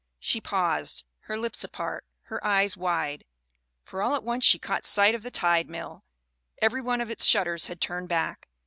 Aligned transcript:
"She 0.17 0.41
paused, 0.41 1.03
her 1.25 1.37
lips 1.37 1.63
apart, 1.63 2.07
her 2.23 2.43
eyes 2.43 2.75
wide, 2.75 3.23
for 3.83 4.01
all 4.01 4.15
at 4.15 4.23
once 4.23 4.43
she 4.43 4.57
caught 4.57 4.83
sight 4.83 5.13
of 5.13 5.21
the 5.21 5.29
Tide 5.29 5.69
Mill. 5.69 6.03
Every 6.59 6.81
one 6.81 7.01
of 7.01 7.11
its 7.11 7.23
shutters 7.23 7.67
had 7.67 7.79
turned 7.79 8.09
back. 8.09 8.49